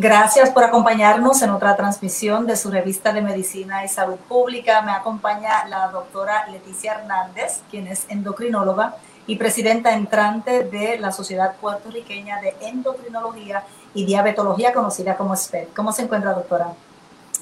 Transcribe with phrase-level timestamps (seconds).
[0.00, 4.80] Gracias por acompañarnos en otra transmisión de su revista de Medicina y Salud Pública.
[4.82, 8.94] Me acompaña la doctora Leticia Hernández, quien es endocrinóloga
[9.26, 15.66] y presidenta entrante de la Sociedad Puertorriqueña de Endocrinología y Diabetología, conocida como SPED.
[15.74, 16.68] ¿Cómo se encuentra, doctora?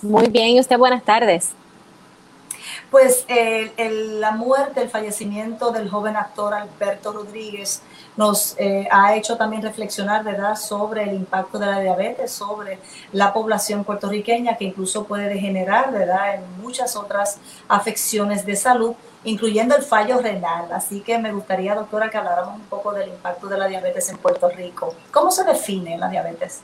[0.00, 1.50] Muy bien, y usted buenas tardes.
[2.90, 7.82] Pues la muerte, el fallecimiento del joven actor Alberto Rodríguez
[8.16, 12.78] nos eh, ha hecho también reflexionar, ¿verdad?, sobre el impacto de la diabetes, sobre
[13.12, 18.94] la población puertorriqueña, que incluso puede degenerar, ¿verdad?, en muchas otras afecciones de salud,
[19.24, 20.72] incluyendo el fallo renal.
[20.72, 24.18] Así que me gustaría, doctora, que habláramos un poco del impacto de la diabetes en
[24.18, 24.94] Puerto Rico.
[25.10, 26.60] ¿Cómo se define la diabetes?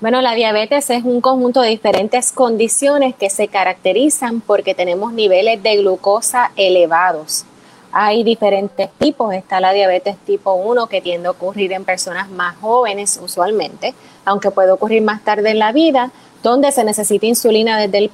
[0.00, 5.62] Bueno, la diabetes es un conjunto de diferentes condiciones que se caracterizan porque tenemos niveles
[5.62, 7.44] de glucosa elevados.
[7.92, 9.34] Hay diferentes tipos.
[9.34, 14.50] Está la diabetes tipo 1 que tiende a ocurrir en personas más jóvenes usualmente, aunque
[14.50, 16.10] puede ocurrir más tarde en la vida,
[16.42, 18.10] donde se necesita insulina desde el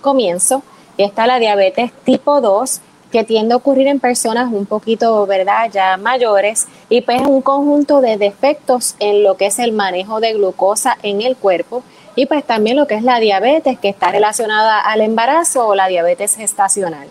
[0.00, 0.62] comienzo.
[0.96, 5.70] Y está la diabetes tipo 2 que tiende a ocurrir en personas un poquito, ¿verdad?,
[5.72, 10.32] ya mayores y pues un conjunto de defectos en lo que es el manejo de
[10.32, 11.84] glucosa en el cuerpo
[12.16, 15.86] y pues también lo que es la diabetes que está relacionada al embarazo o la
[15.86, 17.06] diabetes gestacional.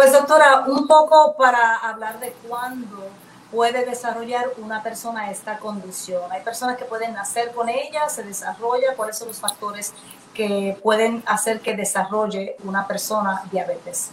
[0.00, 3.10] Pues doctora, un poco para hablar de cuándo
[3.50, 6.22] puede desarrollar una persona esta condición.
[6.32, 9.92] Hay personas que pueden nacer con ella, se desarrolla, cuáles son los factores
[10.32, 14.08] que pueden hacer que desarrolle una persona diabetes.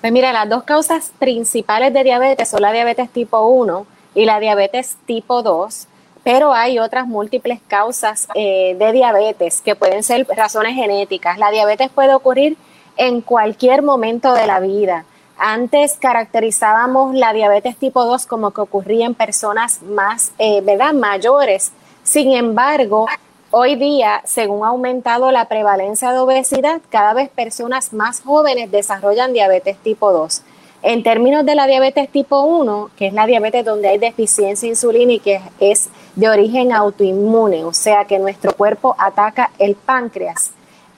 [0.00, 4.40] Pues mira, las dos causas principales de diabetes son la diabetes tipo 1 y la
[4.40, 5.88] diabetes tipo 2,
[6.24, 11.36] pero hay otras múltiples causas eh, de diabetes que pueden ser razones genéticas.
[11.36, 12.56] La diabetes puede ocurrir
[12.96, 15.04] en cualquier momento de la vida.
[15.38, 20.62] Antes caracterizábamos la diabetes tipo 2 como que ocurría en personas más, eh,
[20.94, 21.72] mayores.
[22.04, 23.06] Sin embargo,
[23.50, 29.32] hoy día, según ha aumentado la prevalencia de obesidad, cada vez personas más jóvenes desarrollan
[29.32, 30.42] diabetes tipo 2.
[30.82, 35.12] En términos de la diabetes tipo 1, que es la diabetes donde hay deficiencia insulina
[35.12, 40.52] y que es de origen autoinmune, o sea que nuestro cuerpo ataca el páncreas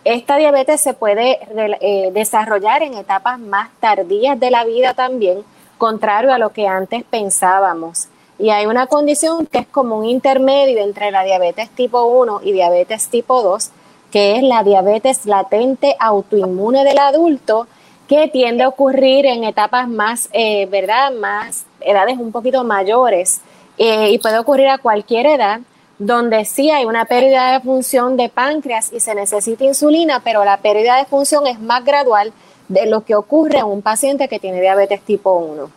[0.04, 1.38] esta diabetes se puede
[1.80, 5.44] eh, desarrollar en etapas más tardías de la vida también,
[5.78, 8.08] contrario a lo que antes pensábamos.
[8.38, 12.52] Y hay una condición que es como un intermedio entre la diabetes tipo 1 y
[12.52, 13.70] diabetes tipo 2,
[14.10, 17.66] que es la diabetes latente autoinmune del adulto,
[18.08, 21.12] que tiende a ocurrir en etapas más, eh, ¿verdad?
[21.12, 23.40] Más edades un poquito mayores
[23.78, 25.60] eh, y puede ocurrir a cualquier edad
[25.98, 30.58] donde sí hay una pérdida de función de páncreas y se necesita insulina, pero la
[30.58, 32.32] pérdida de función es más gradual
[32.68, 35.70] de lo que ocurre en un paciente que tiene diabetes tipo 1.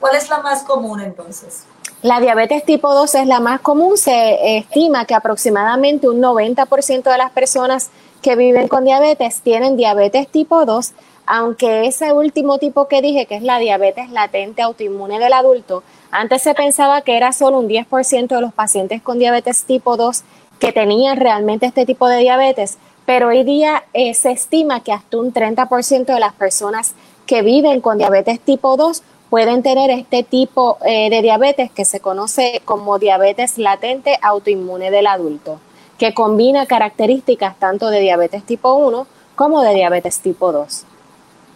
[0.00, 1.64] ¿Cuál es la más común entonces?
[2.02, 3.96] La diabetes tipo 2 es la más común.
[3.96, 7.90] Se estima que aproximadamente un 90% de las personas
[8.22, 10.92] que viven con diabetes tienen diabetes tipo 2,
[11.26, 16.42] aunque ese último tipo que dije, que es la diabetes latente autoinmune del adulto, antes
[16.42, 20.22] se pensaba que era solo un 10% de los pacientes con diabetes tipo 2
[20.60, 25.18] que tenían realmente este tipo de diabetes, pero hoy día eh, se estima que hasta
[25.18, 26.94] un 30% de las personas
[27.26, 32.00] que viven con diabetes tipo 2 pueden tener este tipo eh, de diabetes que se
[32.00, 35.58] conoce como diabetes latente autoinmune del adulto,
[35.98, 40.86] que combina características tanto de diabetes tipo 1 como de diabetes tipo 2.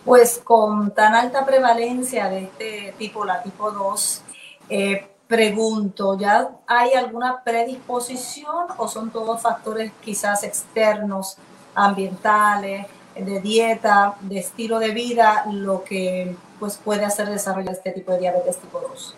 [0.04, 4.22] Pues con tan alta prevalencia de este tipo, la tipo 2,
[4.70, 11.36] eh, pregunto, ¿ya hay alguna predisposición o son todos factores quizás externos,
[11.74, 18.12] ambientales, de dieta, de estilo de vida, lo que pues, puede hacer desarrollar este tipo
[18.12, 19.16] de diabetes tipo 2?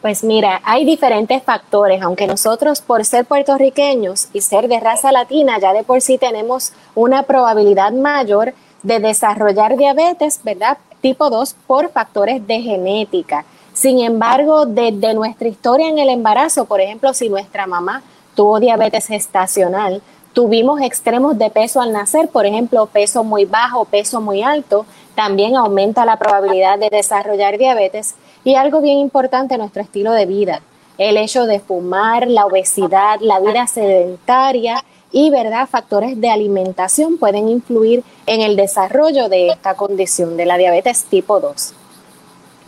[0.00, 5.58] Pues mira, hay diferentes factores, aunque nosotros por ser puertorriqueños y ser de raza latina
[5.58, 10.78] ya de por sí tenemos una probabilidad mayor de desarrollar diabetes, ¿verdad?
[11.00, 13.44] Tipo 2 por factores de genética.
[13.72, 18.02] Sin embargo, desde nuestra historia en el embarazo, por ejemplo, si nuestra mamá
[18.34, 20.02] tuvo diabetes gestacional,
[20.32, 25.56] tuvimos extremos de peso al nacer, por ejemplo, peso muy bajo, peso muy alto, también
[25.56, 28.14] aumenta la probabilidad de desarrollar diabetes.
[28.44, 30.60] Y algo bien importante, nuestro estilo de vida.
[30.98, 37.48] el hecho de fumar, la obesidad, la vida sedentaria y verdad factores de alimentación pueden
[37.48, 41.74] influir en el desarrollo de esta condición de la diabetes tipo 2.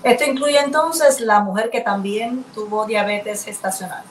[0.03, 4.03] Esto incluye entonces la mujer que también tuvo diabetes gestacional.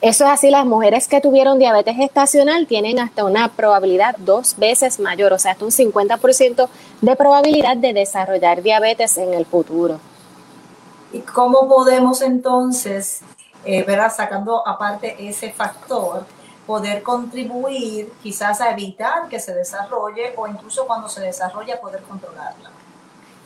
[0.00, 5.00] Eso es así, las mujeres que tuvieron diabetes gestacional tienen hasta una probabilidad dos veces
[5.00, 6.68] mayor, o sea, hasta un 50%
[7.00, 9.98] de probabilidad de desarrollar diabetes en el futuro.
[11.12, 13.20] ¿Y cómo podemos entonces,
[13.64, 14.12] eh, ¿verdad?
[14.14, 16.26] sacando aparte ese factor,
[16.66, 22.70] poder contribuir quizás a evitar que se desarrolle o incluso cuando se desarrolla poder controlarla?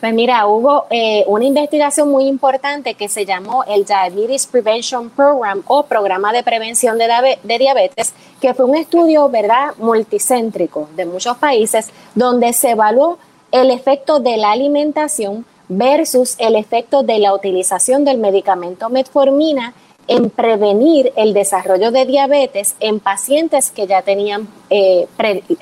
[0.01, 5.63] Pues mira, hubo eh, una investigación muy importante que se llamó el Diabetes Prevention Program
[5.67, 11.37] o Programa de Prevención de, de, Diabetes, que fue un estudio, ¿verdad?, multicéntrico de muchos
[11.37, 13.19] países, donde se evaluó
[13.53, 19.75] el efecto de la alimentación versus el efecto de la utilización del medicamento metformina
[20.09, 25.07] en prevenir el desarrollo de diabetes en pacientes que ya tenían, eh,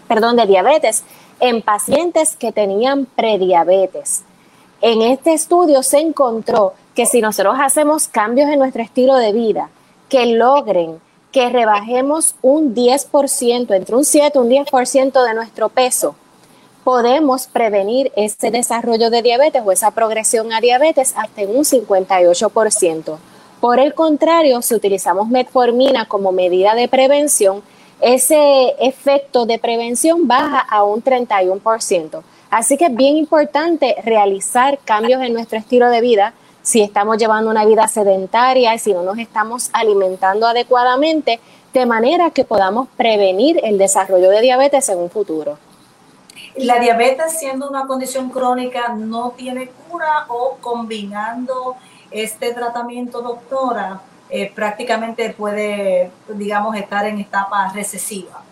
[0.07, 1.05] perdón, de diabetes,
[1.41, 4.23] en pacientes que tenían prediabetes.
[4.81, 9.71] En este estudio se encontró que si nosotros hacemos cambios en nuestro estilo de vida
[10.09, 11.01] que logren
[11.33, 16.15] que rebajemos un 10%, entre un 7 y un 10% de nuestro peso,
[16.85, 23.19] podemos prevenir ese desarrollo de diabetes o esa progresión a diabetes hasta en un 58%.
[23.61, 27.63] Por el contrario, si utilizamos metformina como medida de prevención,
[28.01, 32.23] ese efecto de prevención baja a un 31%.
[32.51, 37.51] Así que es bien importante realizar cambios en nuestro estilo de vida si estamos llevando
[37.51, 41.41] una vida sedentaria y si no nos estamos alimentando adecuadamente,
[41.73, 45.59] de manera que podamos prevenir el desarrollo de diabetes en un futuro.
[46.57, 51.77] La diabetes siendo una condición crónica no tiene cura o combinando
[52.11, 54.01] este tratamiento, doctora,
[54.31, 58.43] eh, prácticamente puede, digamos, estar en etapa recesiva.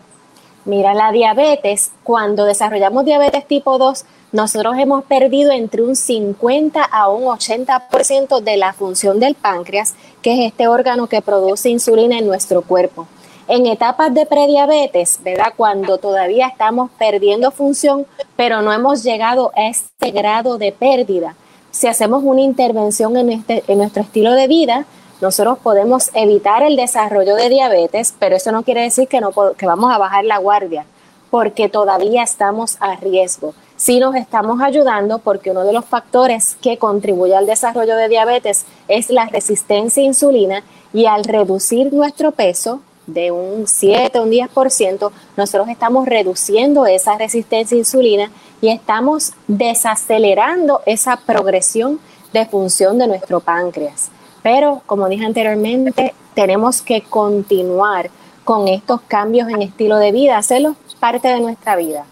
[0.64, 7.08] Mira, la diabetes, cuando desarrollamos diabetes tipo 2, nosotros hemos perdido entre un 50 a
[7.08, 12.26] un 80% de la función del páncreas, que es este órgano que produce insulina en
[12.26, 13.06] nuestro cuerpo.
[13.48, 15.52] En etapas de prediabetes, ¿verdad?
[15.56, 18.04] Cuando todavía estamos perdiendo función,
[18.34, 21.36] pero no hemos llegado a este grado de pérdida.
[21.76, 24.86] Si hacemos una intervención en, este, en nuestro estilo de vida,
[25.20, 29.66] nosotros podemos evitar el desarrollo de diabetes, pero eso no quiere decir que, no, que
[29.66, 30.86] vamos a bajar la guardia,
[31.28, 33.52] porque todavía estamos a riesgo.
[33.76, 38.64] Sí nos estamos ayudando porque uno de los factores que contribuye al desarrollo de diabetes
[38.88, 40.62] es la resistencia a insulina
[40.94, 47.16] y al reducir nuestro peso de un 7 o un 10%, nosotros estamos reduciendo esa
[47.16, 48.30] resistencia a insulina
[48.60, 52.00] y estamos desacelerando esa progresión
[52.32, 54.10] de función de nuestro páncreas.
[54.42, 58.10] Pero, como dije anteriormente, tenemos que continuar
[58.44, 62.04] con estos cambios en estilo de vida, hacerlos parte de nuestra vida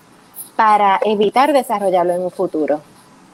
[0.56, 2.80] para evitar desarrollarlo en un futuro.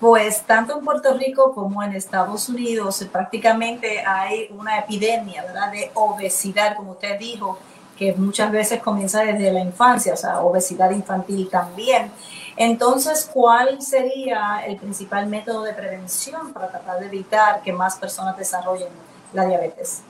[0.01, 5.71] Pues tanto en Puerto Rico como en Estados Unidos prácticamente hay una epidemia ¿verdad?
[5.71, 7.59] de obesidad, como usted dijo,
[7.99, 12.11] que muchas veces comienza desde la infancia, o sea, obesidad infantil también.
[12.57, 18.39] Entonces, ¿cuál sería el principal método de prevención para tratar de evitar que más personas
[18.39, 18.89] desarrollen
[19.35, 20.01] la diabetes?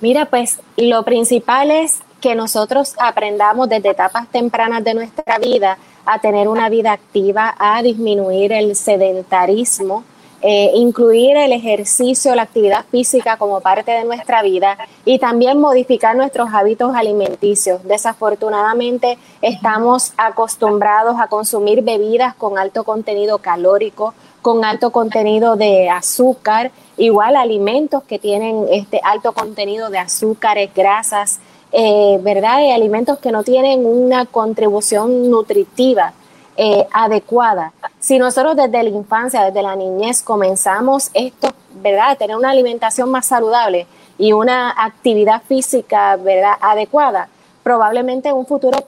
[0.00, 5.76] Mira, pues lo principal es que nosotros aprendamos desde etapas tempranas de nuestra vida
[6.06, 10.04] a tener una vida activa, a disminuir el sedentarismo,
[10.40, 16.16] eh, incluir el ejercicio, la actividad física como parte de nuestra vida y también modificar
[16.16, 17.84] nuestros hábitos alimenticios.
[17.84, 26.70] Desafortunadamente estamos acostumbrados a consumir bebidas con alto contenido calórico, con alto contenido de azúcar,
[26.96, 31.38] igual alimentos que tienen este alto contenido de azúcares, grasas,
[31.76, 32.60] eh, ¿verdad?
[32.60, 36.12] Y alimentos que no tienen una contribución nutritiva
[36.56, 37.72] eh, adecuada.
[37.98, 42.16] Si nosotros desde la infancia, desde la niñez comenzamos esto, ¿verdad?
[42.16, 43.88] Tener una alimentación más saludable
[44.18, 46.52] y una actividad física, ¿verdad?
[46.60, 47.28] Adecuada,
[47.64, 48.78] probablemente en un futuro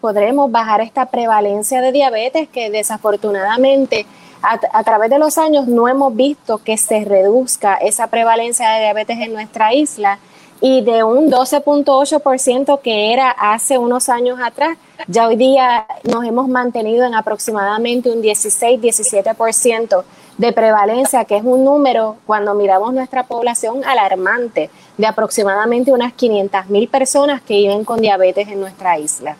[0.00, 4.06] podremos bajar esta prevalencia de diabetes que desafortunadamente
[4.40, 9.18] a, través de los años no hemos visto que se reduzca esa prevalencia de diabetes
[9.18, 10.20] en nuestra isla
[10.60, 14.76] y de un 12.8% que era hace unos años atrás,
[15.06, 20.04] ya hoy día nos hemos mantenido en aproximadamente un 16-17%
[20.36, 26.68] de prevalencia, que es un número, cuando miramos nuestra población, alarmante, de aproximadamente unas 500
[26.68, 29.36] mil personas que viven con diabetes en nuestra isla.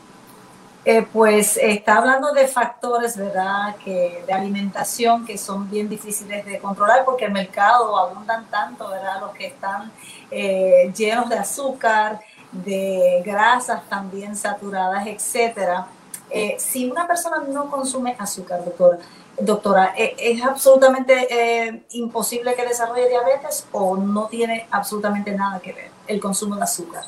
[0.82, 3.76] Eh, pues está hablando de factores, ¿verdad?
[3.84, 9.20] Que de alimentación que son bien difíciles de controlar porque el mercado abundan tanto, ¿verdad?
[9.20, 9.92] Los que están
[10.30, 12.20] eh, llenos de azúcar,
[12.50, 15.86] de grasas también saturadas, etcétera.
[16.30, 18.98] Eh, si una persona no consume azúcar, doctora,
[19.38, 26.20] doctora ¿es absolutamente imposible que desarrolle diabetes o no tiene absolutamente nada que ver el
[26.20, 27.04] consumo de azúcar?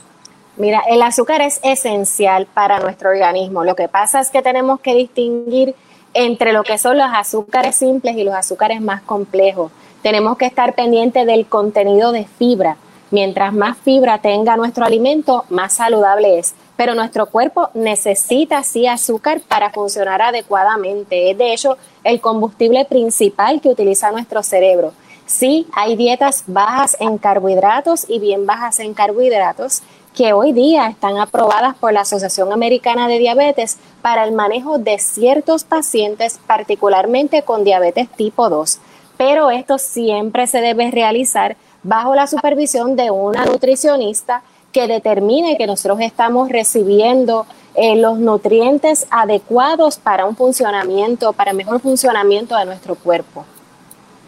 [0.57, 3.65] Mira, el azúcar es esencial para nuestro organismo.
[3.65, 5.75] Lo que pasa es que tenemos que distinguir
[6.13, 9.73] entre lo que son los azúcares simples y los azúcares más complejos.
[10.03, 12.77] Tenemos que estar pendientes del contenido de fibra.
[13.11, 16.55] Mientras más fibra tenga nuestro alimento, más saludable es.
[16.77, 21.31] Pero nuestro cuerpo necesita sí azúcar para funcionar adecuadamente.
[21.31, 24.93] Es de hecho el combustible principal que utiliza nuestro cerebro.
[25.33, 29.81] Sí, hay dietas bajas en carbohidratos y bien bajas en carbohidratos
[30.15, 34.99] que hoy día están aprobadas por la Asociación Americana de Diabetes para el manejo de
[34.99, 38.79] ciertos pacientes, particularmente con diabetes tipo 2.
[39.17, 45.67] Pero esto siempre se debe realizar bajo la supervisión de una nutricionista que determine que
[45.67, 52.97] nosotros estamos recibiendo eh, los nutrientes adecuados para un funcionamiento, para mejor funcionamiento de nuestro
[52.97, 53.47] cuerpo.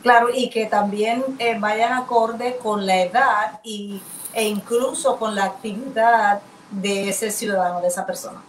[0.04, 4.02] Claro, y que también eh, vayan acorde con la edad y
[4.34, 8.42] e incluso con la actividad de ese ciudadano, de esa persona.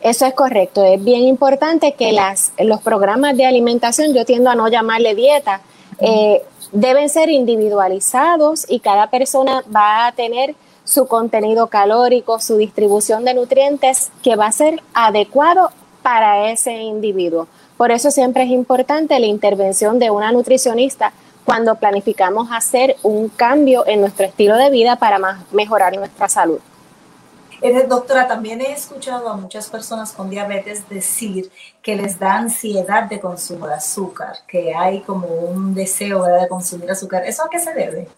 [0.00, 0.82] Eso es correcto.
[0.82, 5.60] Es bien importante que las, los programas de alimentación, yo tiendo a no llamarle dieta,
[6.00, 13.24] eh, deben ser individualizados y cada persona va a tener su contenido calórico, su distribución
[13.24, 15.70] de nutrientes que va a ser adecuado
[16.02, 17.46] para ese individuo.
[17.78, 21.12] Por eso siempre es importante la intervención de una nutricionista
[21.44, 25.18] cuando planificamos hacer un cambio en nuestro estilo de vida para
[25.52, 26.58] mejorar nuestra salud.
[27.88, 33.20] Doctora, también he escuchado a muchas personas con diabetes decir que les da ansiedad de
[33.20, 37.24] consumo de azúcar, que hay como un deseo de consumir azúcar.
[37.24, 38.08] ¿Eso a qué se debe?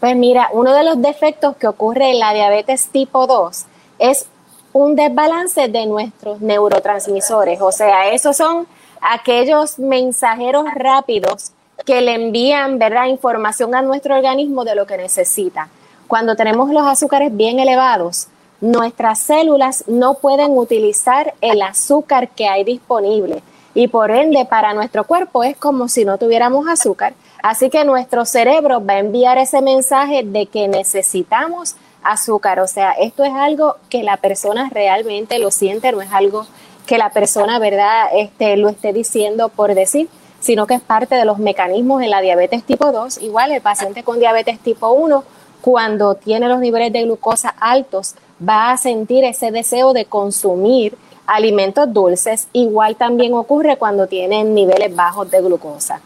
[0.00, 3.66] Pues mira, uno de los defectos que ocurre en la diabetes tipo 2
[3.98, 4.26] es
[4.72, 7.60] un desbalance de nuestros neurotransmisores.
[7.60, 8.66] O sea, esos son
[9.02, 11.52] aquellos mensajeros rápidos
[11.84, 13.06] que le envían ¿verdad?
[13.06, 15.68] información a nuestro organismo de lo que necesita.
[16.06, 18.28] Cuando tenemos los azúcares bien elevados,
[18.60, 23.42] nuestras células no pueden utilizar el azúcar que hay disponible
[23.74, 27.14] y por ende para nuestro cuerpo es como si no tuviéramos azúcar.
[27.42, 32.60] Así que nuestro cerebro va a enviar ese mensaje de que necesitamos azúcar.
[32.60, 36.46] O sea, esto es algo que la persona realmente lo siente, no es algo
[36.86, 40.08] que la persona, ¿verdad?, este, lo esté diciendo por decir
[40.42, 43.18] sino que es parte de los mecanismos en la diabetes tipo 2.
[43.22, 45.24] Igual el paciente con diabetes tipo 1,
[45.60, 51.92] cuando tiene los niveles de glucosa altos, va a sentir ese deseo de consumir alimentos
[51.92, 52.48] dulces.
[52.52, 56.00] Igual también ocurre cuando tienen niveles bajos de glucosa.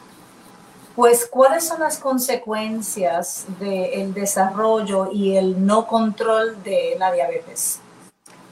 [0.95, 7.81] Pues, ¿cuáles son las consecuencias del desarrollo y el no control de la diabetes?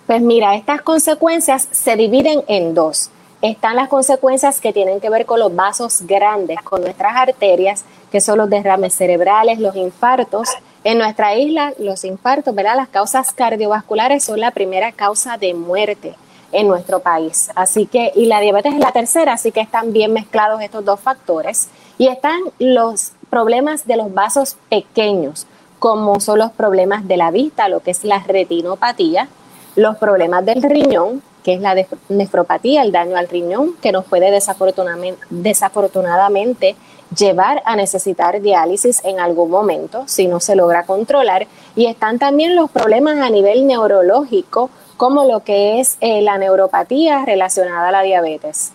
[0.06, 3.10] Pues mira, estas consecuencias se dividen en dos
[3.50, 8.22] están las consecuencias que tienen que ver con los vasos grandes, con nuestras arterias, que
[8.22, 10.48] son los derrames cerebrales, los infartos.
[10.82, 12.76] En nuestra isla, los infartos, ¿verdad?
[12.76, 16.14] Las causas cardiovasculares son la primera causa de muerte
[16.52, 17.50] en nuestro país.
[17.54, 21.00] Así que, y la diabetes es la tercera, así que están bien mezclados estos dos
[21.00, 21.68] factores.
[21.98, 25.46] Y están los problemas de los vasos pequeños,
[25.78, 29.28] como son los problemas de la vista, lo que es la retinopatía,
[29.76, 31.74] los problemas del riñón, que es la
[32.08, 36.76] nefropatía, el daño al riñón, que nos puede desafortunadamente, desafortunadamente
[37.14, 41.46] llevar a necesitar diálisis en algún momento si no se logra controlar.
[41.76, 47.24] Y están también los problemas a nivel neurológico, como lo que es eh, la neuropatía
[47.24, 48.72] relacionada a la diabetes.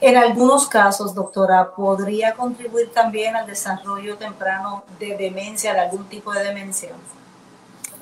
[0.00, 6.32] En algunos casos, doctora, ¿podría contribuir también al desarrollo temprano de demencia, de algún tipo
[6.32, 6.90] de demencia?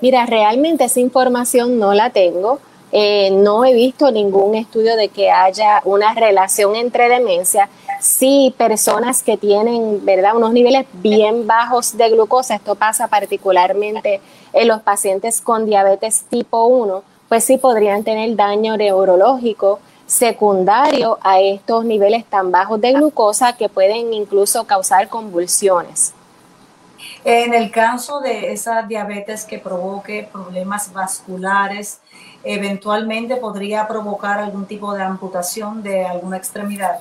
[0.01, 2.61] Mira, realmente esa información no la tengo.
[2.93, 7.69] Eh, no he visto ningún estudio de que haya una relación entre demencia.
[8.01, 14.21] Sí, personas que tienen, ¿verdad?, unos niveles bien bajos de glucosa, esto pasa particularmente
[14.53, 21.41] en los pacientes con diabetes tipo 1, pues sí podrían tener daño neurológico secundario a
[21.41, 26.15] estos niveles tan bajos de glucosa que pueden incluso causar convulsiones.
[27.25, 32.01] En el caso de esa diabetes que provoque problemas vasculares,
[32.45, 37.01] eventualmente podría provocar algún tipo de amputación de alguna extremidad.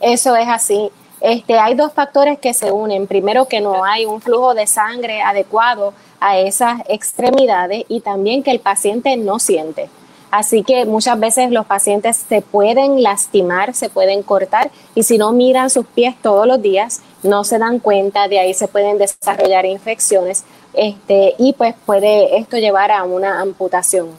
[0.00, 0.90] Eso es así.
[1.20, 3.06] Este, hay dos factores que se unen.
[3.06, 8.50] Primero, que no hay un flujo de sangre adecuado a esas extremidades y también que
[8.50, 9.88] el paciente no siente.
[10.30, 15.32] Así que muchas veces los pacientes se pueden lastimar, se pueden cortar y si no
[15.32, 19.66] miran sus pies todos los días, no se dan cuenta, de ahí se pueden desarrollar
[19.66, 24.10] infecciones este, y pues puede esto llevar a una amputación.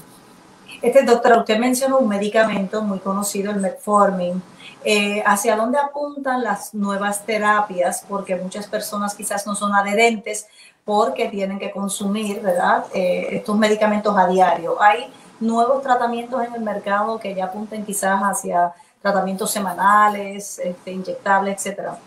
[0.81, 4.41] Este doctor, usted mencionó un medicamento muy conocido, el metformin.
[4.83, 8.05] Eh, ¿Hacia dónde apuntan las nuevas terapias?
[8.07, 10.47] Porque muchas personas quizás no son adherentes
[10.85, 12.85] porque tienen que consumir, ¿verdad?
[12.93, 14.81] Eh, estos medicamentos a diario.
[14.81, 21.55] Hay nuevos tratamientos en el mercado que ya apunten quizás hacia tratamientos semanales, este, inyectables,
[21.55, 21.97] etcétera.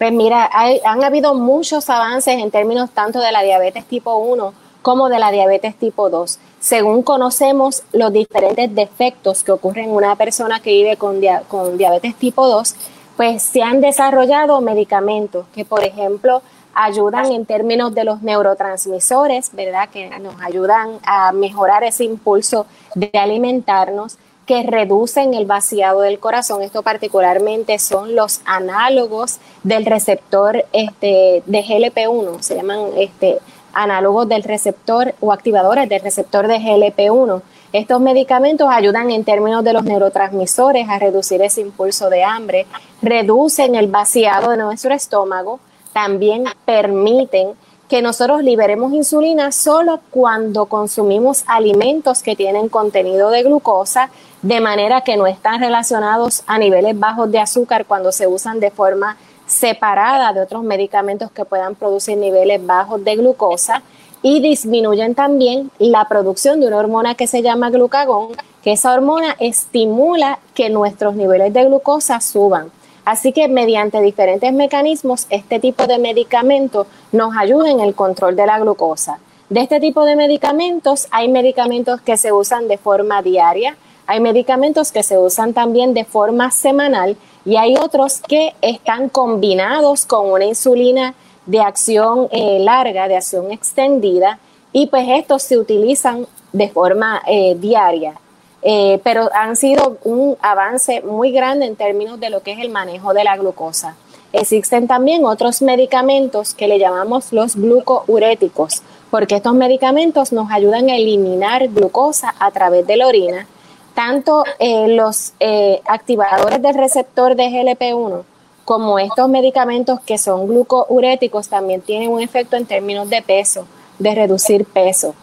[0.00, 0.48] Pues mira,
[0.86, 5.30] han habido muchos avances en términos tanto de la diabetes tipo 1 como de la
[5.30, 6.38] diabetes tipo 2.
[6.58, 12.14] Según conocemos los diferentes defectos que ocurren en una persona que vive con, con diabetes
[12.14, 12.74] tipo 2,
[13.18, 16.40] pues se han desarrollado medicamentos que, por ejemplo,
[16.72, 19.90] ayudan en términos de los neurotransmisores, ¿verdad?
[19.90, 22.64] Que nos ayudan a mejorar ese impulso
[22.94, 24.16] de alimentarnos,
[24.50, 26.60] que reducen el vaciado del corazón.
[26.62, 33.38] Esto particularmente son los análogos del receptor este, de GLP-1, se llaman este,
[33.72, 37.42] análogos del receptor o activadores del receptor de GLP-1.
[37.72, 42.66] Estos medicamentos ayudan en términos de los neurotransmisores a reducir ese impulso de hambre,
[43.02, 45.60] reducen el vaciado de nuestro estómago,
[45.92, 47.52] también permiten
[47.90, 54.10] que nosotros liberemos insulina solo cuando consumimos alimentos que tienen contenido de glucosa,
[54.42, 58.70] de manera que no están relacionados a niveles bajos de azúcar cuando se usan de
[58.70, 59.16] forma
[59.46, 63.82] separada de otros medicamentos que puedan producir niveles bajos de glucosa
[64.22, 68.28] y disminuyen también la producción de una hormona que se llama glucagón,
[68.62, 72.70] que esa hormona estimula que nuestros niveles de glucosa suban.
[73.04, 78.46] Así que mediante diferentes mecanismos, este tipo de medicamentos nos ayuda en el control de
[78.46, 79.18] la glucosa.
[79.48, 83.76] De este tipo de medicamentos, hay medicamentos que se usan de forma diaria,
[84.10, 90.04] hay medicamentos que se usan también de forma semanal y hay otros que están combinados
[90.04, 91.14] con una insulina
[91.46, 94.40] de acción eh, larga, de acción extendida,
[94.72, 98.14] y pues estos se utilizan de forma eh, diaria.
[98.62, 102.70] Eh, pero han sido un avance muy grande en términos de lo que es el
[102.70, 103.94] manejo de la glucosa.
[104.32, 110.96] Existen también otros medicamentos que le llamamos los glucouréticos, porque estos medicamentos nos ayudan a
[110.96, 113.46] eliminar glucosa a través de la orina.
[113.94, 118.24] Tanto eh, los eh, activadores del receptor de GLP-1
[118.64, 123.66] como estos medicamentos que son glucouréticos también tienen un efecto en términos de peso,
[123.98, 125.14] de reducir peso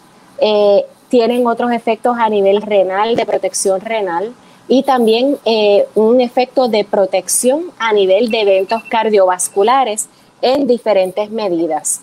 [1.08, 4.34] tienen otros efectos a nivel renal, de protección renal,
[4.68, 10.08] y también eh, un efecto de protección a nivel de eventos cardiovasculares
[10.42, 12.02] en diferentes medidas.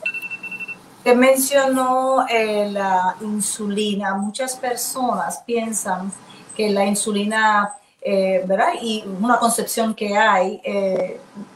[1.03, 4.15] Te mencionó eh, la insulina.
[4.15, 6.11] Muchas personas piensan
[6.55, 8.73] que la insulina, eh, ¿verdad?
[8.81, 10.61] Y una concepción que hay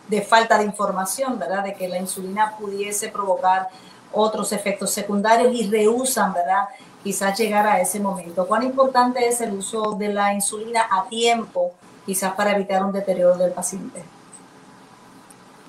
[0.08, 1.64] de falta de información, ¿verdad?
[1.64, 3.70] De que la insulina pudiese provocar
[4.12, 6.68] otros efectos secundarios y rehusan, ¿verdad?
[7.04, 8.48] quizás llegar a ese momento.
[8.48, 11.72] ¿Cuán importante es el uso de la insulina a tiempo,
[12.06, 14.04] quizás para evitar un deterioro del paciente?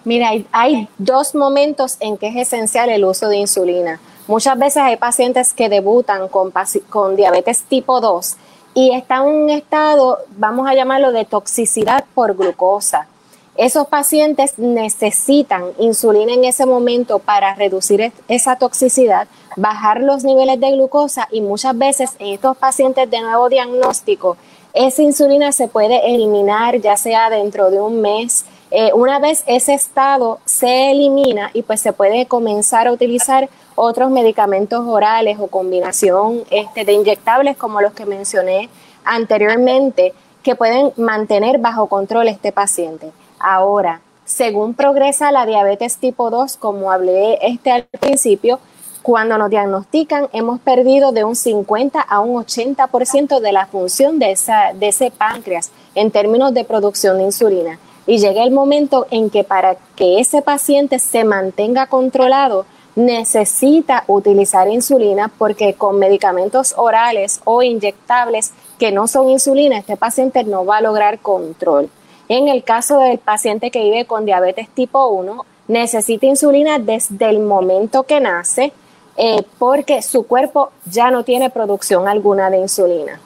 [0.05, 4.01] Mira, hay, dos momentos en que es esencial el uso de insulina.
[4.27, 8.37] Muchas veces hay pacientes que debutan con diabetes tipo 2
[8.75, 13.09] y están en un estado, vamos a llamarlo, de toxicidad por glucosa.
[13.57, 20.71] Esos pacientes necesitan insulina en ese momento para reducir esa toxicidad, bajar los niveles de
[20.71, 24.37] glucosa y muchas veces en estos pacientes de nuevo diagnóstico,
[24.73, 28.45] esa insulina se puede eliminar ya sea dentro de un mes.
[28.71, 34.11] Eh, una vez ese estado se elimina y pues se puede comenzar a utilizar otros
[34.11, 38.69] medicamentos orales o combinación este, de inyectables como los que mencioné
[39.05, 40.13] anteriormente
[40.43, 43.11] que pueden mantener bajo control este paciente.
[43.39, 48.61] Ahora, según progresa la diabetes tipo 2, como hablé este al principio,
[49.03, 54.33] cuando nos diagnostican hemos perdido de un 50 a un 80% de la función de,
[54.33, 57.79] esa, de ese páncreas en términos de producción de insulina.
[58.07, 62.67] Y llega el momento en que para que ese paciente se mantenga controlado,
[62.97, 70.45] necesita utilizar insulina porque con medicamentos orales o inyectables que no son insulina, este paciente
[70.45, 71.89] no va a lograr control.
[72.29, 77.41] En el caso del paciente que vive con diabetes tipo 1, necesita insulina desde el
[77.41, 78.73] momento que nace
[79.17, 83.21] eh, porque su cuerpo ya no tiene producción alguna de insulina.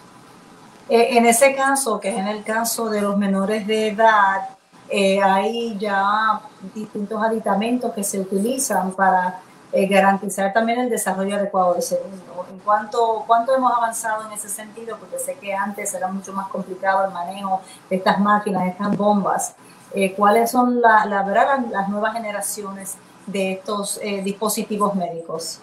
[0.89, 4.49] Eh, en ese caso, que es en el caso de los menores de edad,
[4.89, 6.41] eh, hay ya
[6.75, 9.41] distintos aditamentos que se utilizan para
[9.75, 12.47] eh, garantizar también el desarrollo adecuado del segundo.
[12.51, 14.97] ¿En cuánto, cuánto hemos avanzado en ese sentido?
[14.99, 17.61] Porque sé que antes era mucho más complicado el manejo
[17.91, 19.55] de estas máquinas, de estas bombas.
[19.93, 25.61] Eh, ¿Cuáles son la, las nuevas generaciones de estos dispositivos médicos?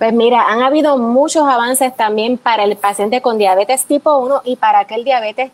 [0.00, 4.56] Pues mira, han habido muchos avances también para el paciente con diabetes tipo 1 y
[4.56, 5.52] para aquel diabetes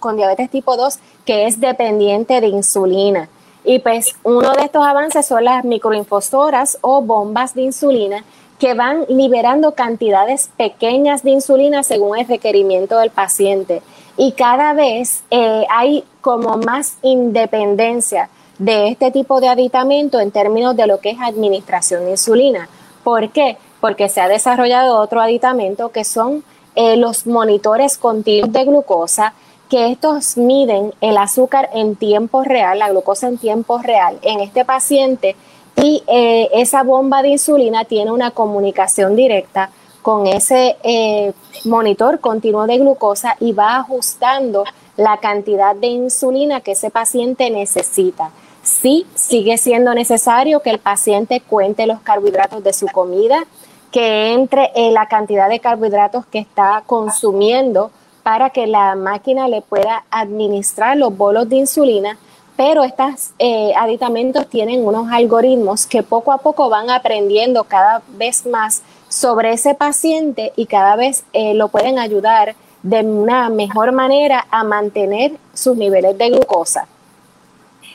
[0.00, 3.30] con diabetes tipo 2 que es dependiente de insulina.
[3.66, 8.24] Y pues uno de estos avances son las microinfusoras o bombas de insulina
[8.58, 13.82] que van liberando cantidades pequeñas de insulina según el requerimiento del paciente.
[14.16, 20.74] Y cada vez eh, hay como más independencia de este tipo de aditamento en términos
[20.74, 22.70] de lo que es administración de insulina.
[23.04, 23.58] ¿Por qué?
[23.80, 26.42] porque se ha desarrollado otro aditamento que son
[26.74, 29.34] eh, los monitores continuos de glucosa,
[29.68, 34.64] que estos miden el azúcar en tiempo real, la glucosa en tiempo real en este
[34.64, 35.36] paciente
[35.76, 39.70] y eh, esa bomba de insulina tiene una comunicación directa
[40.02, 41.32] con ese eh,
[41.64, 44.64] monitor continuo de glucosa y va ajustando
[44.96, 48.30] la cantidad de insulina que ese paciente necesita.
[48.62, 53.44] Sí, sigue siendo necesario que el paciente cuente los carbohidratos de su comida,
[53.92, 57.90] que entre en la cantidad de carbohidratos que está consumiendo
[58.26, 62.18] para que la máquina le pueda administrar los bolos de insulina,
[62.56, 68.44] pero estos eh, aditamentos tienen unos algoritmos que poco a poco van aprendiendo cada vez
[68.44, 74.44] más sobre ese paciente y cada vez eh, lo pueden ayudar de una mejor manera
[74.50, 76.88] a mantener sus niveles de glucosa.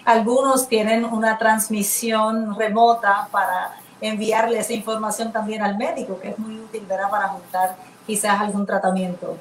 [0.06, 6.58] Algunos tienen una transmisión remota para enviarle esa información también al médico, que es muy
[6.58, 7.76] útil para ajustar
[8.08, 9.36] quizás algún tratamiento.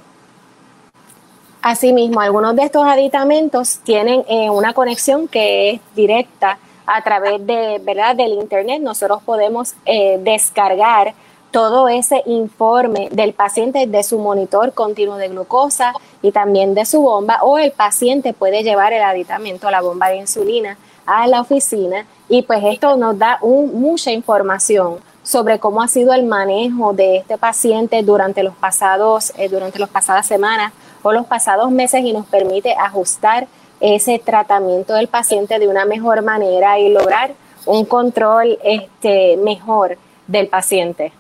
[1.63, 7.79] Asimismo, algunos de estos aditamentos tienen eh, una conexión que es directa a través de,
[7.83, 8.17] ¿verdad?
[8.17, 8.81] del Internet.
[8.81, 11.15] Nosotros podemos eh, descargar
[11.51, 15.93] todo ese informe del paciente de su monitor continuo de glucosa
[16.23, 20.17] y también de su bomba o el paciente puede llevar el aditamento, la bomba de
[20.17, 26.15] insulina a la oficina y pues esto nos da mucha información sobre cómo ha sido
[26.15, 31.27] el manejo de este paciente durante los pasados, eh, durante las pasadas semanas o los
[31.27, 33.47] pasados meses y nos permite ajustar
[33.81, 37.33] ese tratamiento del paciente de una mejor manera y lograr
[37.67, 41.13] un control este, mejor del paciente.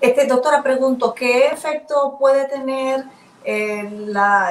[0.00, 3.04] Este, doctora, pregunto, ¿qué efecto puede tener
[3.44, 3.88] eh,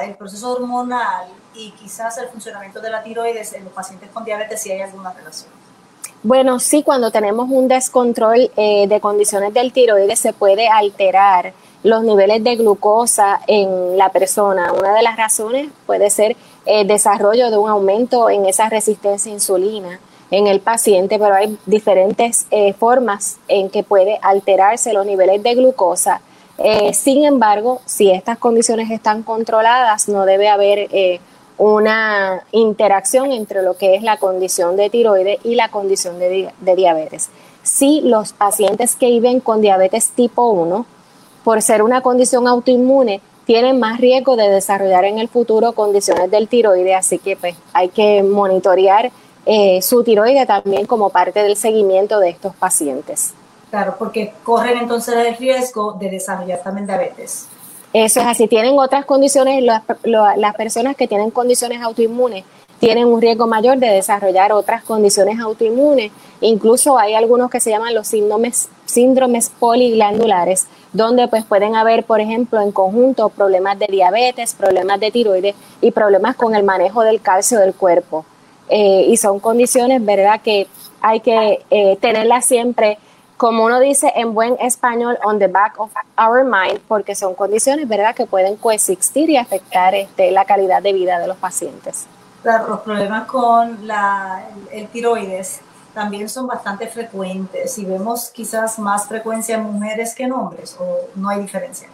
[0.04, 4.62] el proceso hormonal y quizás el funcionamiento de la tiroides en los pacientes con diabetes
[4.62, 5.50] si hay alguna relación?
[6.22, 11.52] Bueno, sí, cuando tenemos un descontrol eh, de condiciones del tiroides se puede alterar
[11.82, 14.72] los niveles de glucosa en la persona.
[14.72, 19.34] Una de las razones puede ser el desarrollo de un aumento en esa resistencia a
[19.34, 25.42] insulina en el paciente, pero hay diferentes eh, formas en que puede alterarse los niveles
[25.42, 26.20] de glucosa.
[26.58, 30.88] Eh, sin embargo, si estas condiciones están controladas, no debe haber
[31.60, 37.28] una interacción entre lo que es la condición de tiroides y la condición de, diabetes.
[37.62, 40.86] Si los pacientes que viven con diabetes tipo 1,
[41.44, 46.48] por ser una condición autoinmune, tienen más riesgo de desarrollar en el futuro condiciones del
[46.48, 49.10] tiroides, así que pues hay que monitorear
[49.46, 53.34] eh, su tiroide también como parte del seguimiento de estos pacientes.
[53.70, 57.46] Claro, porque corren entonces el riesgo de desarrollar también diabetes.
[57.92, 58.46] Eso es así.
[58.46, 62.44] Tienen otras condiciones, las, personas que tienen condiciones autoinmunes
[62.80, 66.10] tienen un riesgo mayor de desarrollar otras condiciones autoinmunes.
[66.40, 72.60] Incluso hay algunos que se llaman los síndromes, poliglandulares, donde pues pueden haber, por ejemplo,
[72.60, 77.60] en conjunto problemas de diabetes, problemas de tiroides y problemas con el manejo del calcio
[77.60, 78.24] del cuerpo.
[78.70, 80.66] Eh, y son condiciones, ¿verdad?, que
[81.02, 82.98] hay que eh, tenerlas siempre
[83.36, 87.88] como uno dice en buen español, on the back of our mind, porque son condiciones,
[87.88, 92.06] ¿verdad?, que pueden coexistir y afectar este, la calidad de vida de los pacientes.
[92.42, 95.60] Los problemas con la, el tiroides
[95.92, 100.98] también son bastante frecuentes y vemos quizás más frecuencia en mujeres que en hombres, o
[101.16, 101.88] no hay diferencia.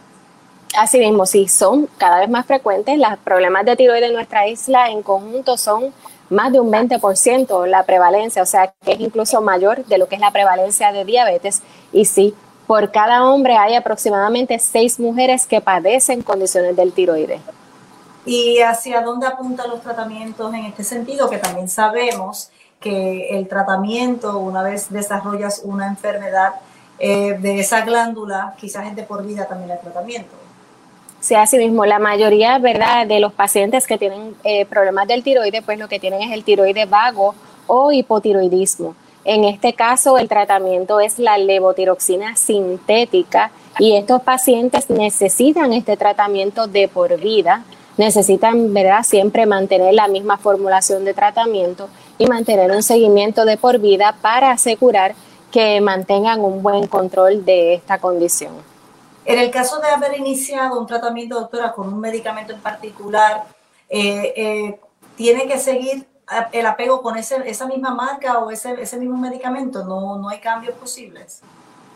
[0.77, 2.97] Así mismo, sí, son cada vez más frecuentes.
[2.97, 5.93] Los problemas de tiroides en nuestra isla en conjunto son
[6.29, 10.15] más de un 20% la prevalencia, o sea que es incluso mayor de lo que
[10.15, 11.61] es la prevalencia de diabetes.
[11.91, 12.35] Y sí,
[12.67, 17.41] por cada hombre hay aproximadamente seis mujeres que padecen condiciones del tiroides.
[18.27, 21.29] ¿Y hacia dónde apuntan los tratamientos en este sentido?
[21.29, 26.55] Que también sabemos que el tratamiento, una vez desarrollas una enfermedad
[26.99, 30.35] eh, de esa glándula, quizás es de por vida también el tratamiento.
[31.21, 35.63] Sí, así mismo, la mayoría, ¿verdad?, de los pacientes que tienen eh, problemas del tiroides,
[35.63, 37.33] pues lo que tienen es el tiroides vago
[37.65, 38.93] o hipotiroidismo.
[39.23, 46.67] En este caso, el tratamiento es la levotiroxina sintética y estos pacientes necesitan este tratamiento
[46.67, 47.63] de por vida,
[47.97, 53.79] necesitan, ¿verdad?, siempre mantener la misma formulación de tratamiento y mantener un seguimiento de por
[53.79, 55.15] vida para asegurar
[55.51, 58.53] que mantengan un buen control de esta condición.
[59.25, 63.45] En el caso de haber iniciado un tratamiento, doctora, con un medicamento en particular,
[63.89, 64.79] eh, eh,
[65.15, 66.07] ¿tiene que seguir
[66.51, 69.83] el apego con ese, esa misma marca o ese, ese mismo medicamento?
[69.83, 71.41] ¿No, ¿No hay cambios posibles?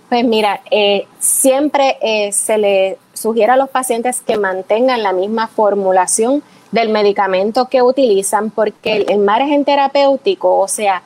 [0.10, 1.98] Pues mira, eh, siempre
[2.34, 8.50] se le sugiere a los pacientes que mantengan la misma formulación del medicamento que utilizan
[8.50, 11.04] porque el, margen terapéutico, o sea,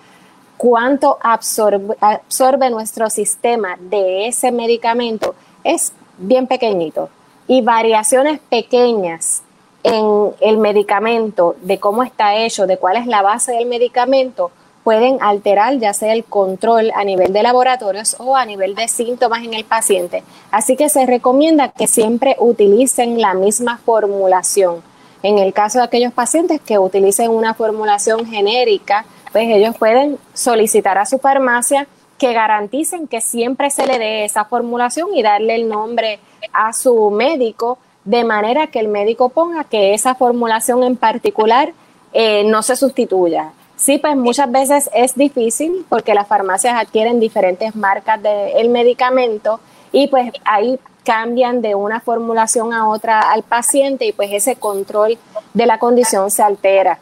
[0.58, 7.10] cuánto absorbe, absorbe nuestro sistema de ese medicamento, es bien pequeñito.
[7.48, 9.44] Y variaciones pequeñas
[9.84, 14.52] en el medicamento, de cómo está hecho, de cuál es la base del medicamento,
[14.86, 19.44] pueden alterar ya sea el control a nivel de laboratorios o a nivel de síntomas
[19.44, 20.24] en el paciente.
[20.52, 24.84] Así que se recomienda que siempre utilicen la misma formulación.
[25.24, 31.00] En el caso de aquellos pacientes que utilicen una formulación genérica, pues ellos pueden solicitar
[31.00, 31.88] a su farmacia
[32.20, 36.20] que garanticen que siempre se le dé esa formulación y darle el nombre
[36.54, 41.74] a su médico de manera que el médico ponga que esa formulación en particular
[42.14, 43.52] eh, no se sustituya.
[43.78, 49.60] Sí, pues muchas veces es difícil porque las farmacias adquieren diferentes marcas del medicamento
[49.92, 55.18] y pues ahí cambian de una formulación a otra al paciente y pues ese control
[55.54, 57.00] de la condición se altera.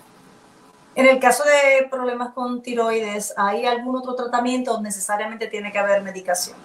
[0.96, 5.80] En el caso de problemas con tiroides, ¿hay algún otro tratamiento o necesariamente tiene que
[5.80, 6.56] haber medicación?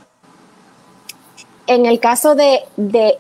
[1.66, 2.64] En el caso de,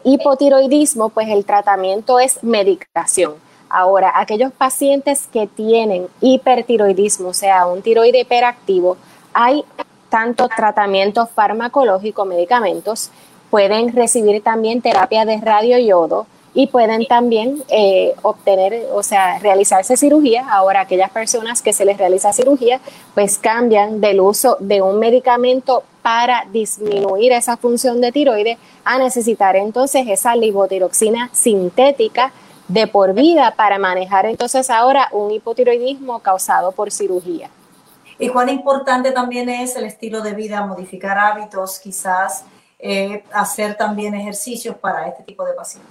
[0.04, 3.34] hipotiroidismo, pues el tratamiento es medicación.
[3.70, 8.96] Ahora, aquellos pacientes que tienen hipertiroidismo, o sea, un tiroide hiperactivo,
[9.32, 9.64] hay
[10.08, 13.10] tanto tratamiento farmacológico, medicamentos,
[13.50, 20.44] pueden recibir también terapia de radioyodo, y pueden también eh, obtener, o sea, realizarse cirugía.
[20.50, 22.80] Ahora, aquellas personas que se les realiza cirugía,
[23.14, 29.54] pues cambian del uso de un medicamento para disminuir esa función de tiroides a necesitar
[29.54, 32.32] entonces esa libotiroxina sintética
[32.68, 37.50] de por vida para manejar entonces ahora un hipotiroidismo causado por cirugía.
[38.18, 42.44] Y cuán importante también es el estilo de vida, modificar hábitos, quizás
[42.78, 45.90] eh, hacer también ejercicios para este tipo de pacientes.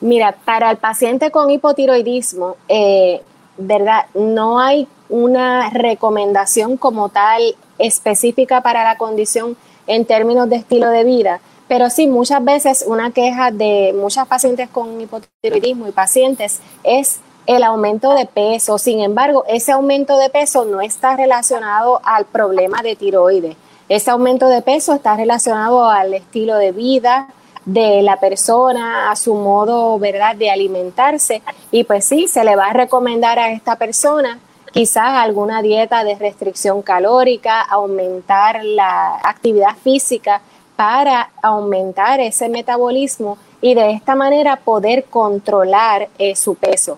[0.00, 3.22] Mira, para el paciente con hipotiroidismo, eh,
[3.58, 4.06] ¿verdad?
[4.14, 7.42] No hay una recomendación como tal
[7.78, 13.12] específica para la condición en términos de estilo de vida, pero sí muchas veces una
[13.12, 18.76] queja de muchas pacientes con hipotiroidismo y pacientes es el aumento de peso.
[18.76, 23.56] Sin embargo, ese aumento de peso no está relacionado al problema de tiroides.
[23.88, 27.28] Ese aumento de peso está relacionado al estilo de vida,
[27.64, 31.40] de la persona, a su modo, ¿verdad?, de alimentarse.
[31.70, 34.40] Y pues sí, se le va a recomendar a esta persona
[34.72, 40.42] quizás alguna dieta de restricción calórica, aumentar la actividad física
[40.80, 46.96] para aumentar ese metabolismo y de esta manera poder controlar eh, su peso.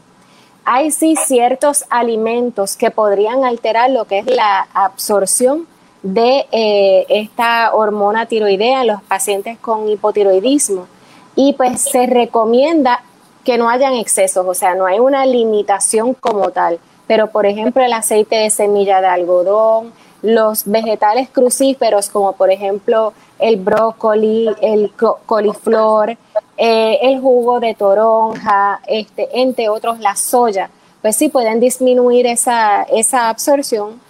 [0.64, 5.66] Hay sí ciertos alimentos que podrían alterar lo que es la absorción
[6.04, 10.86] de eh, esta hormona tiroidea en los pacientes con hipotiroidismo
[11.34, 13.02] y pues se recomienda
[13.42, 17.82] que no hayan excesos, o sea, no hay una limitación como tal, pero por ejemplo
[17.82, 19.92] el aceite de semilla de algodón,
[20.22, 24.92] los vegetales crucíferos como por ejemplo el brócoli, el
[25.26, 26.16] coliflor,
[26.56, 30.70] eh, el jugo de toronja, este, entre otros la soya,
[31.02, 34.00] pues sí pueden disminuir esa, esa absorción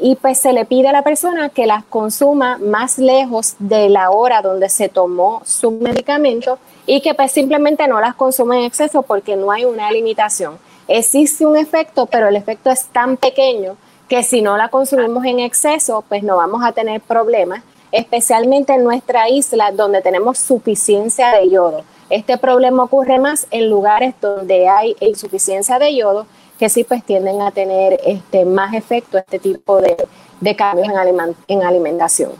[0.00, 4.10] y pues se le pide a la persona que las consuma más lejos de la
[4.10, 9.02] hora donde se tomó su medicamento y que pues simplemente no las consume en exceso
[9.02, 10.58] porque no hay una limitación.
[10.88, 13.76] Existe un efecto, pero el efecto es tan pequeño
[14.08, 18.84] que si no la consumimos en exceso, pues no vamos a tener problemas, especialmente en
[18.84, 21.84] nuestra isla donde tenemos suficiencia de yodo.
[22.10, 26.26] Este problema ocurre más en lugares donde hay insuficiencia de yodo
[26.58, 29.96] que sí pues tienden a tener este, más efecto este tipo de,
[30.56, 32.32] cambios en, en alimentación.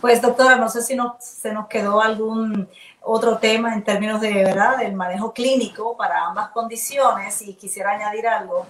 [0.00, 2.68] Pues doctora, no sé si se nos quedó algún
[3.00, 8.26] otro tema en términos de verdad del manejo clínico para ambas condiciones y quisiera añadir
[8.26, 8.66] algo.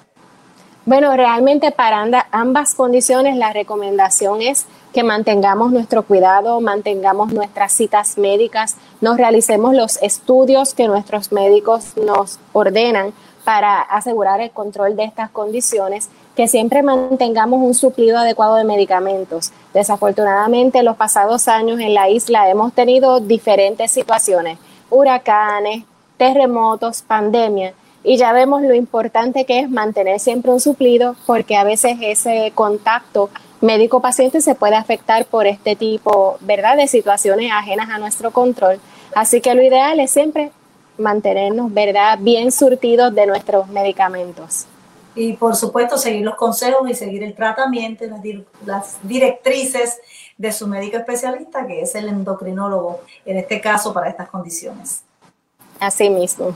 [0.86, 8.18] Bueno, realmente para ambas condiciones la recomendación es que mantengamos nuestro cuidado, mantengamos nuestras citas
[8.18, 15.04] médicas, nos realicemos los estudios que nuestros médicos nos ordenan para asegurar el control de
[15.04, 19.52] estas condiciones, que siempre mantengamos un suplido adecuado de medicamentos.
[19.72, 24.58] Desafortunadamente, en los pasados años en la isla hemos tenido diferentes situaciones,
[24.90, 25.84] huracanes,
[26.18, 27.72] terremotos, pandemia
[28.04, 32.52] y ya vemos lo importante que es mantener siempre un suplido porque a veces ese
[32.54, 33.30] contacto
[33.62, 38.78] médico-paciente se puede afectar por este tipo, ¿verdad?, de situaciones ajenas a nuestro control.
[39.14, 40.52] Así que lo ideal es siempre
[40.98, 44.66] mantenernos, ¿verdad?, bien surtidos de nuestros medicamentos.
[45.14, 48.20] Y por supuesto seguir los consejos y seguir el tratamiento, las,
[48.66, 49.98] las directrices
[50.36, 55.02] de su médico especialista, que es el endocrinólogo, en este caso para estas condiciones.
[55.80, 56.54] Así mismo.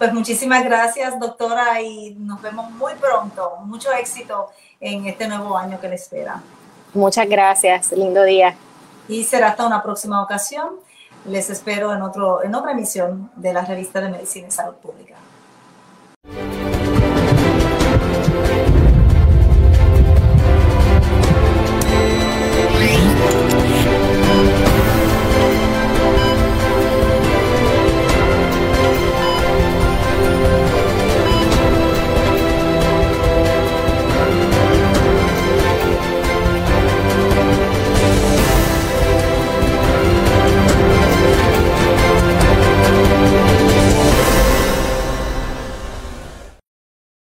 [0.00, 3.58] Pues muchísimas gracias, doctora, y nos vemos muy pronto.
[3.66, 4.48] Mucho éxito
[4.80, 6.40] en este nuevo año que le espera.
[6.94, 8.54] Muchas gracias, lindo día.
[9.08, 10.70] Y será hasta una próxima ocasión.
[11.26, 15.16] Les espero en, otro, en otra emisión de la revista de Medicina y Salud Pública.